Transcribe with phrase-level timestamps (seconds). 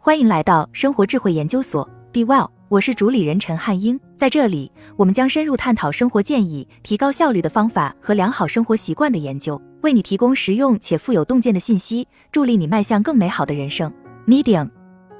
[0.00, 3.98] 欢迎来到生活智慧研究所，Be Well，我是主理人陈汉英。
[4.16, 13.92] 在这里，我们将深入探讨生活建议、提高效率的方法和良好生活习惯的研究，为你提供实用且富有洞见的信息，助力你迈向更美好的人生。
[14.24, 14.70] Medium，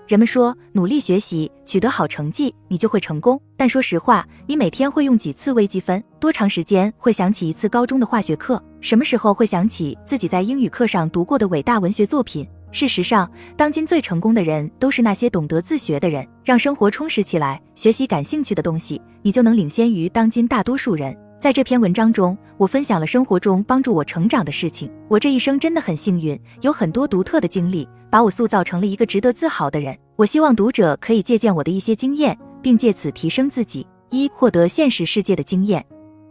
[0.07, 3.39] 人们说努力学习，取得好成绩，你就会成功。
[3.57, 6.03] 但说实话，你每天会用几次微积分？
[6.21, 8.63] 多长时间会想起一次高中的化学课？
[8.81, 12.49] 什么时候会想起自己在英语课上读过的伟大文学作品？
[12.71, 16.27] 事实上，当今最成功的人都是那些懂得自学的人。
[16.45, 21.17] 让生活充实起来，学习感兴趣的东西，你就能领先于当今大多数人。
[21.39, 24.91] 在这篇文章中，我分享了生活中帮助我成长的事情。
[25.09, 29.97] 我这一生真的很幸运，有很多独特的经历，把我塑造成了一个值得自豪的人。
[30.17, 33.87] 我希望读者可以借鉴我的一些经验，并借此提升自己。
[34.11, 35.85] 一、获得现实世界的经验。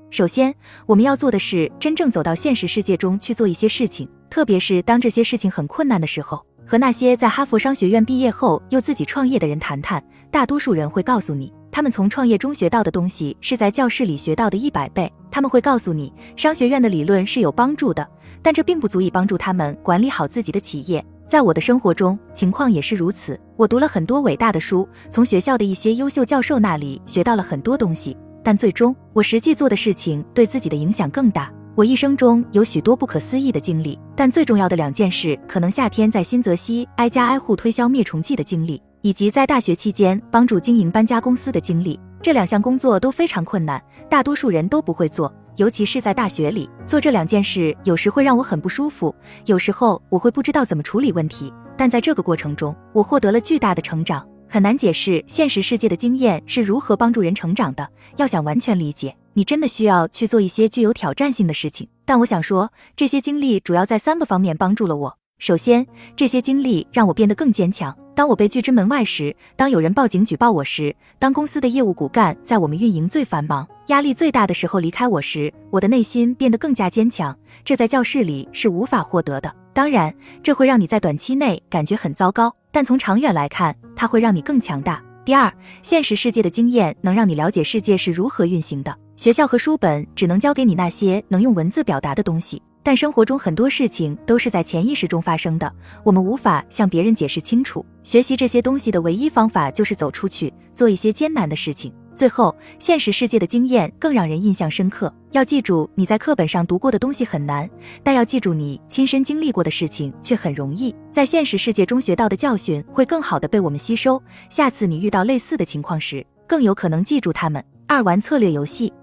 [0.10, 0.54] 首先，
[0.86, 4.10] 我们要做的是真正走到现实世界中去做一些事情。
[4.30, 15.12] 特别是当这些事情很困难的时候，和那些在哈佛商学院毕业后又自己创业的人谈谈，大多数人会告诉你，他们从创业中学到的东西是在教室里学到的一百倍。
[15.32, 18.08] 他们会告诉你，商学院的理论是有帮助的，
[18.42, 21.06] 但这并不足以帮助他们管理好自己的企业。
[21.28, 23.40] 在我的生活中，情况也是如此。
[23.56, 31.52] 我读了很多伟大的书，从学校的一些优秀教授那里学到了很多东西，但最终我实际做的事情对自己的影响更大。
[31.78, 42.00] 我一生中有许多不可思议的经历，但最重要的两件事，可能夏天在新泽西挨家挨户推销灭虫剂的经历，以及在大学期间帮助经营搬家公司的经历。
[42.20, 49.14] 这两项工作都非常困难，大多数人都不会做，尤其是在大学里做这两件事，有时会让我很不舒服，
[49.46, 51.54] 有时候我会不知道怎么处理问题。
[51.78, 54.28] 但在这个过程中，我获得了巨大的成长。
[54.50, 57.88] 很难解释现实世界的经验是如何帮助人成长的。
[58.16, 59.14] 要想完全理解。
[59.38, 65.16] 你真的需要去做一些具有挑战性的事情，但我想说，这些经历主要在三个方面帮助了我。
[65.38, 65.86] 首先，
[66.16, 67.96] 这些经历让我变得更坚强。
[68.16, 77.38] 当我被拒之门外时，当有人报警举报我时，当公司的业务骨干在我们运营最繁忙、压力最大的时候离开我时，我的内心变得更加坚强。
[77.64, 79.56] 这在教室里是无法获得的。
[79.72, 80.12] 当然，
[80.42, 85.00] 这会让你在短期内感觉很糟糕，但从长远来看，它会让你更强大。
[85.24, 85.54] 第二，
[85.84, 88.98] 现实世界的经验能让你了解世界是如何运行的。
[89.18, 95.74] 学校和书本只能教给你那些能用文字表达的东西，但生活中很多事情都是在潜意识中发生的，
[96.04, 97.84] 我们无法向别人解释清楚。
[98.04, 101.92] 学习这些东西的唯一方法就是走出去，做一些艰难的事情。
[102.14, 105.12] 最后，现实世界的经验更让人印象深刻。
[105.32, 107.68] 要记住，你在课本上读过的东西很难，
[108.04, 110.96] 但要记住你亲身经历过的事情却很容易。
[111.12, 117.64] 在现实世界中学到的教训会更好的被我们吸收，下次你遇到类似的情况时，更有可能记住它们。
[117.88, 118.94] 二玩策略游戏。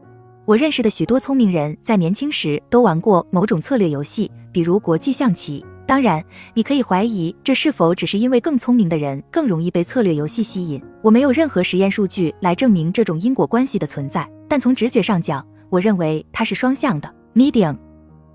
[0.47, 5.65] 我认识的许多聪明人在年轻时都玩过某种策略游戏，比如国际象棋。
[5.87, 6.22] 当然，
[6.53, 10.82] 你可以怀疑这是否只是因为更聪明的人更容易被策略游戏吸引。
[11.00, 17.11] 我没有任何实验数据来证明这种因果关系的存在，但从直觉上讲，我认为它是双向的。
[17.34, 17.78] Medium，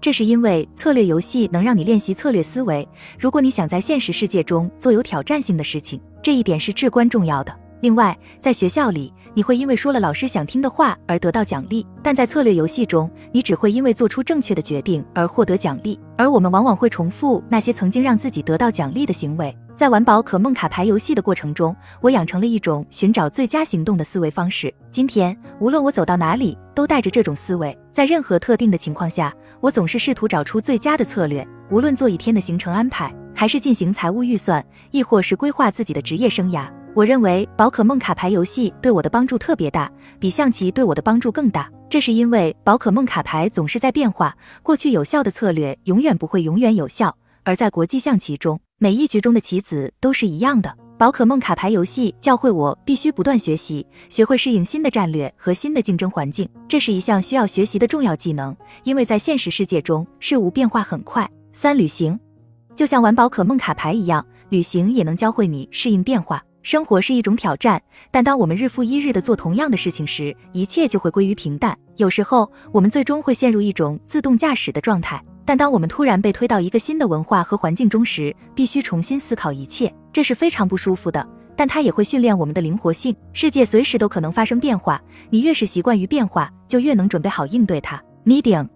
[0.02, 2.88] 这是因为策略游戏能让你练习策略思维。
[3.20, 7.56] 如果你想在现实世界中做有挑战性的事情，这一点是至关重要的。
[7.82, 16.00] 另外，在学校里，你会因为说了老师想听的话而得到奖励，但在策略游戏中，你只会因为做出正确的决定而获得奖励。
[16.18, 19.56] 而我们往往会重复那些曾经让自己得到奖励的行为。
[19.76, 24.74] 在玩宝可梦卡牌游戏的过程中，我养成了一种寻找最佳行动的思维方式。
[24.92, 27.78] 今天，无论我走到哪里，都带着这种思维。
[27.94, 31.48] 在任何特定的情况下，我总是试图找出最佳的策略。
[31.72, 36.68] 无论做一天的行程安排，还是进行财务预算，亦或是规划自己的职业生涯。
[36.96, 39.90] 我认为宝可梦卡牌游戏对我的帮助特别大，
[40.20, 41.72] 比象棋对我的帮助更大。
[41.88, 47.16] 这是因为宝可梦卡牌总是在变化，过去有效的策略永远不会永远有效。
[47.44, 50.76] 而在国际象棋中，每一局中的棋子都是一样的。
[50.98, 56.50] 宝可梦卡牌游戏教会我必须不断学习，学会适应新的战略和新的竞争环境。
[56.68, 61.30] 这是一项需要学习的重要技能，因为在现实世界中事物变化很快。
[61.54, 62.20] 三、旅行，
[62.76, 66.44] 就像玩宝可梦卡牌一样，旅行也能教会你适应变化。
[66.62, 71.78] 生活是一种挑战，但当我们日复一日的做同样的事情时，一切就会归于平淡。
[71.96, 75.24] 有时候，我们最终会陷入一种自动驾驶的状态。
[75.46, 81.28] 但当我们突然被推到一个新的文化和环境中时，必须重新思考一切，这是非常不舒服的。
[81.56, 83.16] 但它也会训练我们的灵活性。
[83.34, 88.02] 世界随时都可能发生变化，你越是习惯于变化，就越能准备好应对它。
[88.26, 88.68] Medium。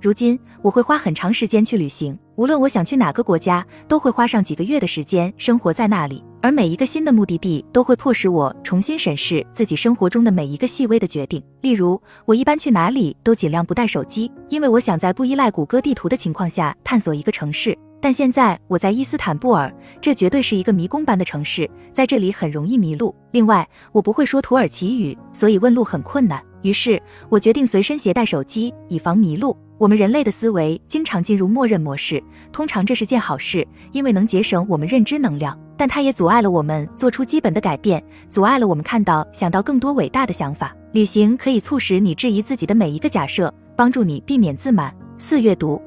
[0.00, 6.24] 如今我会花很长时间去旅行，无论我想去哪个国家，都会花上几个月的时间生活在那里。
[6.42, 11.42] 而每一个新的目的地都会迫使我重新审视自己生活中的每一个细微的决定。
[11.62, 17.76] 例如，我一般去哪里都尽量不带手机，因为我想在不依赖谷歌地图的情况下探索一个城市。
[18.00, 23.14] 但现在我在伊斯坦布尔，这绝对是一个迷宫般的城市，在这里很容易迷路。
[23.30, 26.42] 另外，我不会说土耳其语，所以问路很困难。
[26.62, 27.00] 于是
[27.30, 29.56] 我决定随身携带手机，以防迷路。
[29.84, 40.74] 我们人类的思维经常进入默认模式，通常这是件好事，因为能节省我们认知能量，但它也阻碍了我们做出基本的改变，阻碍了我们看到、想到更多伟大的想法。
[40.92, 44.90] 旅行可以促使你质疑自己的每一个假设，帮助你避免自满。
[45.18, 45.82] 四、阅读，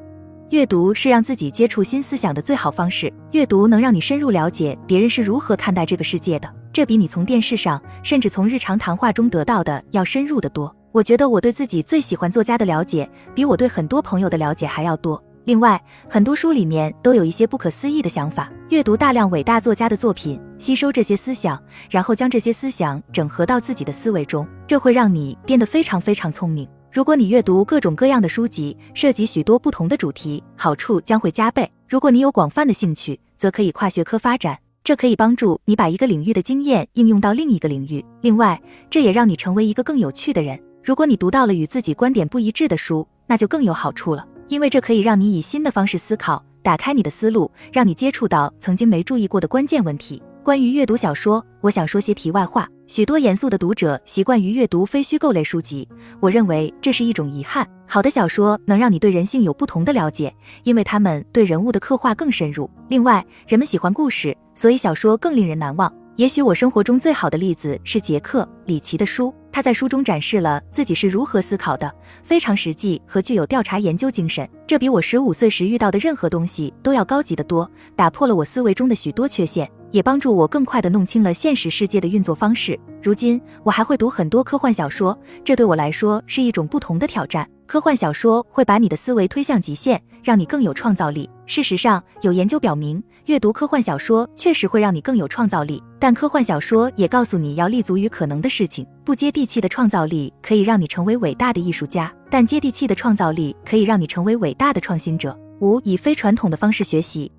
[0.51, 3.11] 阅读是让自己接触新思想的最好方式。
[3.31, 10.76] 阅读能让你深入了解别人是如何看待这个世界的，这比你从电视上，甚至从日常谈话中得到的要深入的多。
[10.97, 15.23] 我觉得我对自己最喜欢作家的了解，比我对很多朋友的了解还要多。
[15.43, 15.79] 另外，
[16.09, 18.51] 很多书里面都有一些不可思议的想法。
[18.69, 21.61] 阅读大量伟大作家的作品，吸收这些思想，
[21.91, 26.67] 然后将这些思想整合到自己的思维中，这会让你变得非常非常聪明。
[26.91, 31.71] 如果你阅读各种各样的书籍，涉及许多不同的主题，好处将会加倍。
[31.87, 38.03] 如果你有广泛的兴趣，则可以跨学科发展，这可以帮助你把一个领域的经验应用到另一个领域。
[38.21, 38.59] 另外，
[38.89, 40.59] 这也让你成为一个更有趣的人。
[40.87, 50.23] 如果你读到了与自己观点不一致的书，那就更有好处了，因为这可以让你以新的方式思考，打开你的思路，让你接触到曾经没注意过的关键问题。
[50.45, 52.69] 关于阅读小说，我想说些题外话。
[52.87, 55.85] 许多严肃的读者习惯于阅读非虚构类书籍，
[56.21, 57.67] 我认为这是一种遗憾。
[57.85, 62.69] 好的小说能让你对人性有不同的了解，因为他们对人物的刻画更深入。
[62.87, 65.93] 另外，人们喜欢故事，所以小说更令人难忘。
[66.15, 69.31] 也许我生活中最好的例子是杰克·里奇的书。
[69.57, 74.47] 他在书中展示了自己是如何思考的，非常实际和具有调查研究精神。
[74.67, 82.79] 这比我十五岁时遇到的任何东西都要高级得多，打破了我思维中的许多缺陷，也帮助我更快地弄清了现实世界的运作方式。
[83.01, 87.49] 如今，我还会读很多科幻小说，这对我来说是一种不同的挑战。
[87.65, 91.27] 科幻小说会把你的思维推向极限，让你更有创造力。
[91.47, 95.83] 事实上，有研究表明，阅读科幻小说确实会让你更有创造力。
[95.99, 98.87] 但科幻小说也告诉你要立足于可能的事情。
[99.03, 105.37] 不接地气的创造力可以让你成为伟大的艺术家，但接地气的创造力可以让你成为伟大的创新者。
[105.59, 107.29] 五、以非传统的方式学习。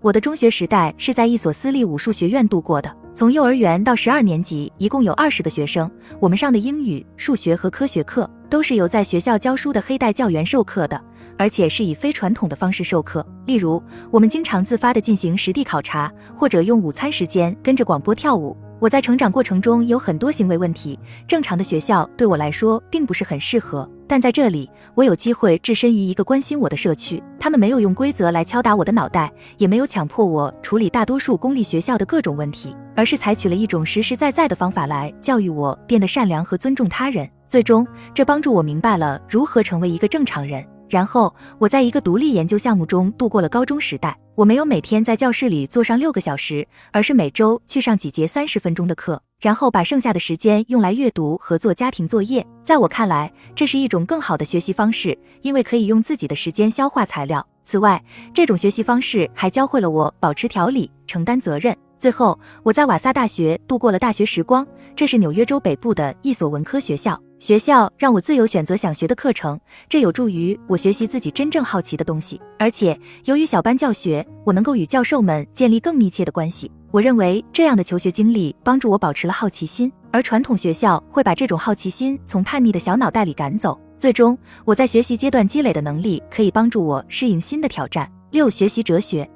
[0.00, 2.90] 我的中学时代是在一所私立武术学院度过的。
[3.14, 5.90] 从幼儿园到十二年级，一共有二十个学生。
[6.20, 11.00] 我们上的英语、数学和科学课都是由在学校教书的黑带教员授课的，
[11.38, 13.26] 而且是以非传统的方式授课。
[13.46, 18.56] 例如，我们经常自发地进行实地考察，或者用午餐时间跟着广播跳舞。
[18.80, 23.88] 我在成长过程中有很多行为问题，正常的学校对我来说并不是很适合。
[24.06, 27.22] 但在这里，我有机会置身于一个关心我的社区。
[27.38, 37.26] 他们没有用规则来敲打我的脑袋，也没有强迫我处理大多数公立学校的各种问题，而是采取了一种实实在在的方法来教育我变得善良和尊重他人。
[37.48, 40.62] 最终，这帮助我明白了如何成为一个正常人。
[40.94, 44.16] 然后，我在一个独立研究项目中度过了高中时代。
[44.36, 49.20] 我没有每天在教室里坐上六个小时，而是每周去上几节三十分钟的课。
[49.40, 52.46] 然后把剩下的时间用来阅读和做家庭作业。
[52.62, 57.44] 在我看来，这是一种更好的学习方式，因为可以用自己的时间消化材料。
[57.64, 58.00] 此外，
[58.32, 61.76] 这种学习方式还教会了我保持条理、承担责任。
[61.98, 64.64] 最后，我在瓦萨大学度过了大学时光，
[64.94, 67.20] 这是纽约州北部的一所文科学校。
[67.38, 69.58] 学校让我自由选择想学的课程，
[69.88, 72.40] 这有助于我学习自己真正好奇的东西。
[72.58, 76.70] 而且，由于小班教学，我能够与教授们建立更密切的关系。
[76.90, 83.78] 我认为这样的求学经历帮助我保持了好奇心，而传统学校会把这种好奇心从叛逆的小脑袋里赶走。
[83.98, 88.10] 最终，我在学习阶段积累的能力可以帮助我适应新的挑战。
[88.30, 89.28] 六、学习哲学。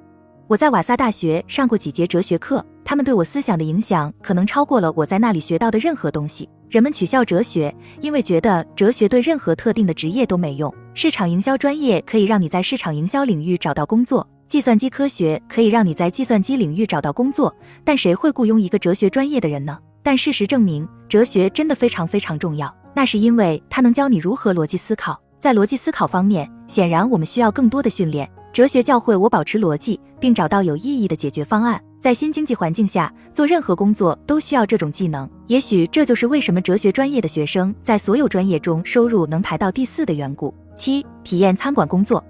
[0.47, 6.49] 我在瓦萨大学上过几节哲学课，他们对我思想的影响可能超过了我在那里学到的任何东西。
[6.71, 10.73] 人们取笑哲学，因为觉得哲学对任何特定的职业都没用。
[10.93, 14.27] 市场营销专业可以让你在市场营销领域找到工作。
[14.47, 19.79] 计算机科学可以让你在计算机领域找到工作，但谁会雇佣一个哲学专业的人呢？
[20.03, 22.75] 但事实证明，哲学真的非常非常重要。
[22.95, 25.19] 那是因为它能教你如何逻辑思考。
[25.39, 28.29] 在逻辑思考方面，显然我们需要更多的训练。
[28.53, 31.81] 哲学教会我保持逻辑，并找到有意义的解决方案。
[32.01, 35.29] 在新经济环境下，做任何工作都需要这种技能。
[35.49, 40.55] 也许这就是为什么哲学专业的学生在所有专业中收入能排到第四的缘故。
[40.77, 42.25] 七、体验餐馆工作。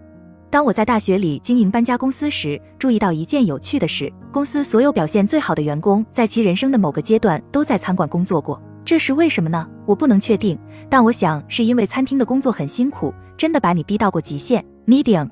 [0.51, 8.59] 当我在大学里经营搬家公司时，注意到一件有趣的事：公司所有表现最好的员工，在其人生的某个阶段都在餐馆工作过。
[8.83, 9.69] 这是为什么呢？
[9.85, 10.59] 我不能确定，
[10.89, 14.65] 但我想是因为餐厅的工作很辛苦，真的把你逼到过极限。
[14.87, 15.29] Medium，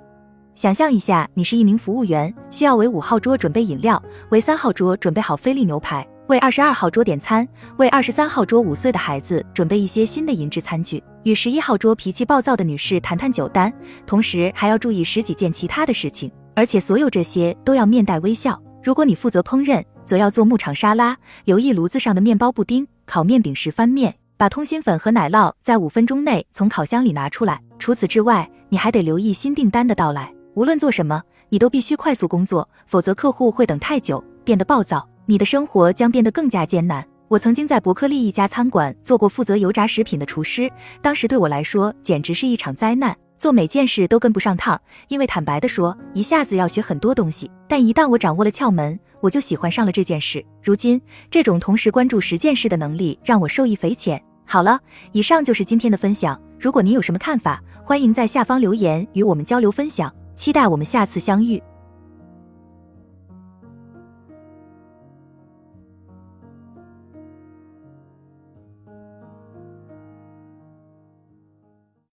[0.56, 6.04] 想象一下，你是一名服务员，需要为五号桌准备饮料，为三号桌准备好菲力牛排。
[6.28, 7.46] 为二十二号桌点餐，
[7.76, 13.70] 为二十三号桌五岁的孩子准备一些新的银质餐具，与十一号桌脾气暴躁的女士谈谈酒单，
[14.06, 16.32] 同时还要注意十几件其他的事情。
[16.54, 18.58] 而且所有这些都要面带微笑。
[18.82, 27.60] 如果你负责烹饪，则要做牧场沙拉，留意炉子上的面包布丁、烤面饼时翻面，把通心粉和奶酪在五分钟内从烤箱里拿出来。
[27.78, 30.32] 除此之外，你还得留意新订单的到来。
[30.56, 37.06] 无论做什么，你都必须快速工作，否则客户会等太久，变得暴躁，你的生活将变得更加艰难。
[37.28, 40.72] 我曾经在伯克利一家餐馆做过负责油炸食品的厨师，
[41.02, 47.50] 当时对我来说简直是一场灾难，做每件事都跟不上趟，因为坦白的说，一下子要学很多东西。
[47.68, 50.42] 但一旦我掌握了窍门，我就喜欢上了这件事。
[50.62, 50.98] 如今，
[51.30, 54.18] 这种同时关注十件事的能力让我受益匪浅。
[54.46, 54.80] 好了，
[55.12, 56.40] 以上就是今天的分享。
[56.58, 60.10] 如果您有什么看法，欢迎在下方留言与我们交流分享。
[60.37, 61.61] 期待我们下次相遇。